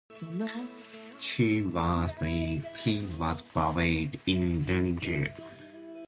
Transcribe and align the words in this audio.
He 1.19 1.61
was 1.61 2.09
buried 2.23 4.19
in 4.25 4.65
Lahore. 4.65 5.27